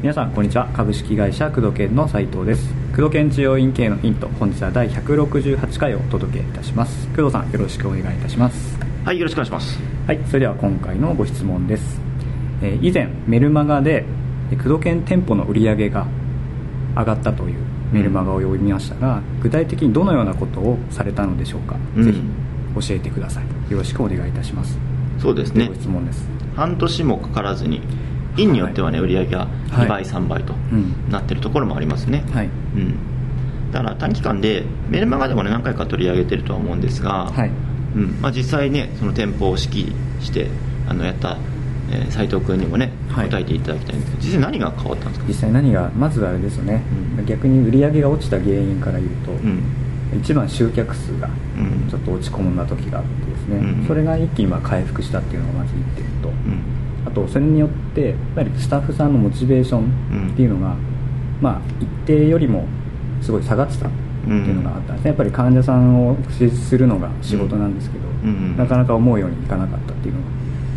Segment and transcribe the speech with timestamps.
[0.00, 0.68] 皆さんこんにちは。
[0.68, 2.72] 株式会社工藤研の斉藤です。
[2.94, 7.08] 工藤研治療院系のヒント本日は第168回をお届けいたします。
[7.08, 8.78] 工藤さんよろしくお願いいたします。
[9.04, 9.80] はいよろしくお願いします。
[10.06, 12.00] はいそれでは今回のご質問です、
[12.62, 14.04] えー以前メルマガで
[14.52, 16.06] えー工藤研店舗の売り上げが
[16.96, 17.56] 上がったという
[17.92, 22.04] メルマガを読みましたが、具体的にどのようなことをされたのでしょうか、うん。
[22.04, 22.20] ぜひ
[22.80, 23.72] 教えてください。
[23.72, 24.78] よろしくお願いいたします。
[25.18, 25.68] そうですね。
[25.68, 26.28] ご質問です。
[26.54, 27.80] 半年もかからずに
[28.36, 30.04] 院によってはね、売り上げが2倍、はい。
[30.04, 30.92] 3倍とうん。
[31.10, 32.46] なってるところもありますね、はい。
[32.46, 32.94] うん、
[33.72, 37.50] だから短期間でメルマガでもね何回か取り上げてるとは思うんですが、はい。
[37.94, 38.18] うん。
[38.20, 40.48] まあ、実際ねその店舗を指揮して
[40.88, 41.38] あのやった、
[41.90, 43.30] えー斉藤君にもねはい。
[43.30, 45.28] 答えていただきたいんですけど実際何が変わったんですか？
[45.28, 46.82] 実際何がまずあれですよね、
[47.18, 47.26] うん。
[47.26, 49.62] 逆に売り上げが落ちた原因から言うと、うん
[50.14, 51.88] 一番集客数がうん。
[51.88, 53.86] ちょっと落ち込んだ時があってですね、うん。
[53.86, 56.62] それが一気にまあ回復したっていうのがまず1点と、うん。
[57.06, 60.74] あとそれによってやっぱりスタッフさんのモチベーションっていうのが、
[61.40, 62.66] まあ一定よりも
[63.22, 63.90] すごい下がってたっ
[64.24, 65.08] ていうのがあったんですね。
[65.08, 68.56] やっぱり患者さんを支持するのが仕事なんですけど、うん。
[68.56, 70.26] なかなか思うようにいかなかったっていうのが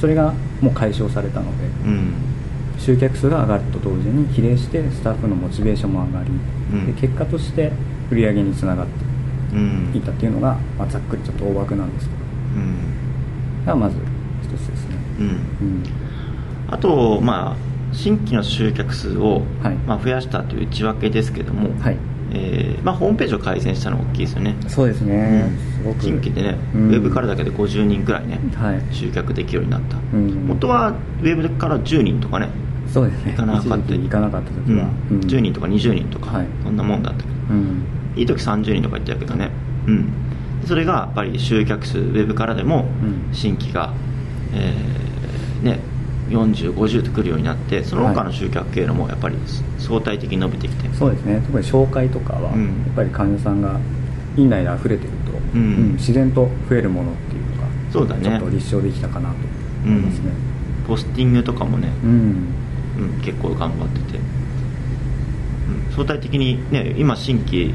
[0.00, 2.12] それがもう解消されたので、うん。
[2.78, 6.30] 集客数が上がると同時に比例してスタッフのモチベーションも上がり、
[6.72, 6.94] うん。
[6.94, 7.72] で結果として
[8.10, 9.03] 売り上げにつながってうん
[9.58, 12.20] いったっていうのが、まあ、ざっくりちょっと大枠なんですけど。
[12.56, 13.66] うん。
[13.66, 13.96] がまず
[14.42, 15.26] 一つですね、うん。
[15.26, 15.82] うん、
[16.68, 17.56] あと、まあ、
[17.92, 19.74] 新規の集客数を、はい。
[19.86, 21.96] まあ、増やしたという内訳ですけども、はい。
[22.36, 25.52] えーまあ、ホームページを改善したのが大きいですよね、そうですね、
[25.84, 25.94] うん。
[25.94, 26.88] す新規でね、うん。
[26.88, 28.82] ウェブからだけで50人くらいね、はい。
[28.90, 30.46] 集客できるようになった、うん。
[30.46, 32.48] 元はウェブから10人とかね、
[32.88, 33.32] そうですね。
[33.32, 35.20] 行かなかった一時期行かなかった時は、うん。
[35.20, 36.46] 10人とか20人とか、はい。
[36.64, 37.82] そんなもんだったけど、うん
[38.16, 39.50] いい時30人とか言ってたけどね、
[39.86, 40.12] うん、
[40.66, 43.34] それがやっぱり集客数、ウェブからでもうん。
[43.34, 43.92] 新規が、
[44.52, 45.80] えーね、
[46.28, 49.36] 40、50と来るようになって、その他の集客経路もやっぱり
[49.78, 51.42] 相対的に伸びてきて、そうですね。
[51.46, 52.64] 特に紹介とかは、うん。
[52.64, 53.78] やっぱり患者さんが
[54.36, 55.92] 院内で溢れてると、うん。
[55.94, 58.22] 自然と増えるものっていうのがそうだね。
[58.24, 59.36] ちょっと立証できたかなと
[59.84, 60.54] 思いますね。
[60.86, 62.54] ポスティングとかもね、うん、
[62.98, 67.72] うん、結構頑張ってて、うん、相対的にね今新規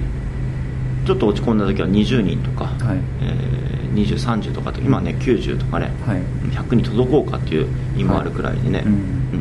[1.10, 3.00] ちょっと落ち込んだ時は20人とか、はい。
[3.24, 6.22] えー20、30とかと今ね90とかね、はい。
[6.52, 8.86] 100に届こうかっていう意味もあるくらいでね、はい。
[8.86, 8.94] うん。
[8.94, 8.96] う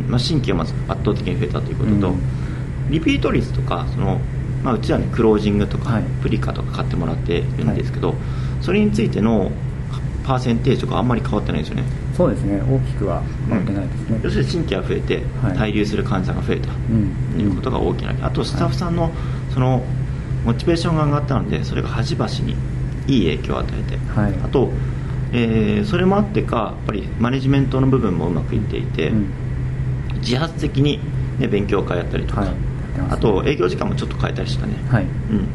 [0.07, 0.11] ん。
[0.11, 2.21] まあ、新規がまず圧倒的に増えたということと、うん。
[2.91, 4.19] リピート率とかその、
[4.65, 6.05] まあ、うちはねクロージングとか、はい。
[6.23, 8.15] プリカとか買ってもらってるんですけど、
[8.63, 9.53] それについての
[10.25, 11.85] パーセンテージとかあんまり変わってないんですよね。
[12.17, 12.63] そうですね。
[12.63, 15.57] 大きくは変わってないですね、要するに新規が増えて、はい。
[15.71, 16.71] 滞留する患者が増えた。
[16.71, 17.15] うん。
[17.37, 19.13] ということが大きな、あとスタッフさんの
[19.53, 19.85] その
[20.49, 22.57] モチベーションが上がったのでそれが端々に
[23.07, 24.35] いい影響を与えて、はい。
[24.43, 24.71] あと、
[25.35, 29.31] えーそれもあってかやっぱりマネジメントの部分もうまくいっていて、うん。
[30.21, 31.01] 自発的に、
[31.39, 32.49] ね、勉強会やったりとか、はい。
[32.49, 32.57] やっ
[32.95, 35.49] てますあと営業時間もちょっと変えたりしたね、はい、うん、うん。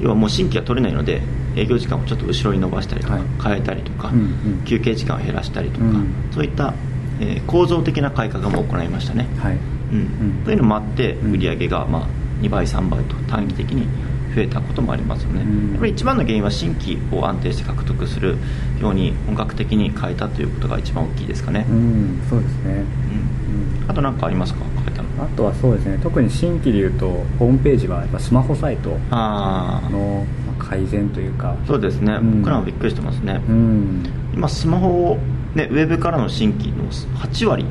[0.00, 1.22] 要はもう新規が取れないので
[1.54, 3.22] 営業時間をちょっと後ろに伸ばしたりとか、はい。
[3.44, 4.22] 変えたりとか、うんう
[4.60, 4.64] ん。
[4.64, 6.14] 休憩時間を減らしたりとか、うん。
[6.32, 6.74] そういった、
[7.20, 9.56] えー構造的な改革も行いましたね、はい。
[9.92, 9.98] うん。
[9.98, 10.02] う
[10.40, 10.44] ん。
[10.44, 11.32] というのもあってうん。
[11.34, 13.86] 売り上げがまあ2倍3倍と短期的に
[14.34, 15.70] 増えたこともありますよね、うん。
[15.72, 18.36] やっぱり一番の原因は新規を安定して獲得する
[18.80, 22.78] ように本格的に変えたということが一番大きいですかね、うんそうですね、うん。
[23.82, 23.90] うん。
[23.90, 25.08] あと何かありますか変えたの？
[25.24, 25.98] あとはそうですね。
[26.02, 29.82] 特に新規でいうとホームページはやっぱスマホサイトのま
[30.58, 31.56] あ改善というか。
[31.66, 32.38] そうですね、うん。
[32.42, 34.04] 僕らもびっくりしてますね、うん。
[34.34, 35.18] 今スマホを、
[35.54, 36.84] ね、ウェブからの新規の
[37.18, 37.64] 8割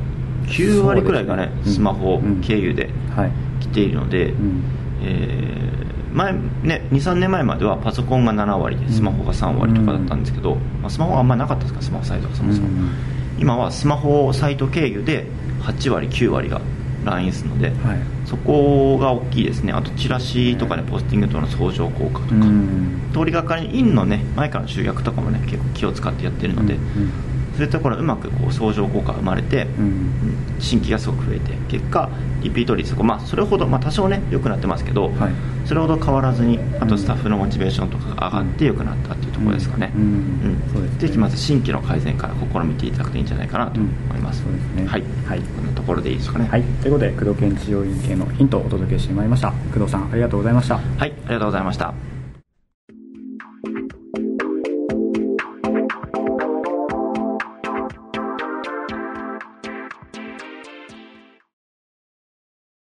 [0.47, 1.51] 9割くらいがねね。
[1.65, 3.31] スマホうん経由ではい、
[3.77, 4.63] 来ているので、うん。
[5.03, 5.77] えー
[6.13, 12.89] 前ね、23年前まではパソコンが7割でスマホが3割とかだったんですけど、まあ、スマホはあんまりなかったですかスマホサイトがそもそも、うん
[13.39, 15.27] 今はスマホサイト経由で
[15.61, 16.59] 8割9割が
[17.05, 17.77] ラインするので、はい。
[18.25, 19.71] そこが大きいですね。
[19.71, 23.11] あとチラシとかねポスティングとの相乗効果とか、うん。
[23.13, 27.26] 通りがかりに院のね前からの集客とかもね結構気を使ってやってるので、うん
[27.57, 29.83] そういったところはうまくこう相乗効果が生まれて、うん。
[29.83, 30.11] うん
[30.59, 32.09] 新規がすごく増えて結果
[32.41, 35.31] リピート率が、まあ、それほど、まあ、多少ね良くなってますけど、はい。
[35.65, 40.01] それほど変わらずにあとスタッフのモチベーションとかが上がって良くなったっていうところですかね、うん。
[40.01, 40.61] うん。
[40.73, 40.99] そうですね。
[40.99, 44.53] ぜひまず新規の改善から試みていただくといいんじゃないかなと思います、うん。
[44.53, 44.87] そうですね。
[44.87, 45.39] はい、はい。
[45.39, 46.47] こんなところでいいですかね。
[46.49, 49.51] はい、ということで工藤研治療院系のヒントをお届けしてまいりました。
[49.73, 50.75] 工藤さんありがとうございました。
[50.75, 52.06] はい、ありがとうございました